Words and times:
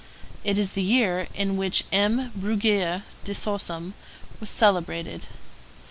It 0.43 0.57
is 0.57 0.71
the 0.71 0.81
year 0.81 1.27
in 1.35 1.57
which 1.57 1.83
M. 1.91 2.31
Bruguière 2.35 3.03
de 3.23 3.35
Sorsum 3.35 3.93
was 4.39 4.49
celebrated. 4.49 5.27